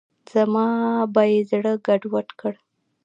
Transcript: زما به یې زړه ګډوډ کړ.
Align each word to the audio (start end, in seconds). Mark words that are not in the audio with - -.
زما 0.31 0.67
به 1.13 1.23
یې 1.31 1.39
زړه 1.49 1.73
ګډوډ 1.85 2.27
کړ. 2.39 2.53